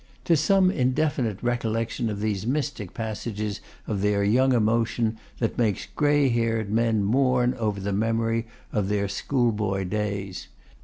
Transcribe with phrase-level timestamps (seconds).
[0.25, 6.29] Tis some indefinite recollection of these mystic passages of their young emotion that makes grey
[6.29, 10.47] haired men mourn over the memory of their schoolboy days.